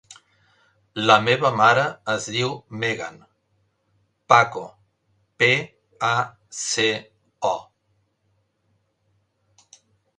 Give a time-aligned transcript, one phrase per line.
[1.09, 2.55] La meva mare es diu
[2.85, 3.21] Megan
[4.35, 4.65] Paco:
[5.45, 5.53] pe,
[6.11, 6.13] a,
[6.65, 6.89] ce,
[7.55, 7.57] o.